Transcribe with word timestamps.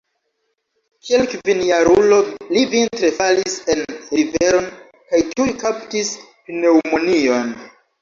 Kiel 1.09 1.27
kvinjarulo 1.33 2.17
li 2.57 2.65
vintre 2.73 3.13
falis 3.19 3.59
en 3.75 3.85
riveron 4.17 4.69
kaj 4.99 5.25
tuj 5.39 5.49
kaptis 5.65 6.15
pneŭmonion. 6.35 7.59